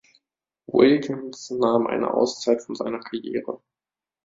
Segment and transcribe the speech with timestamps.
[0.65, 3.61] Williams nahm eine Auszeit von seiner Karriere.